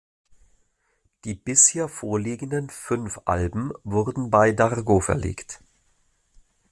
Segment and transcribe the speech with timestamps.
[1.25, 5.59] Die bisher vorliegenden fünf Alben wurden bei Dargaud verlegt.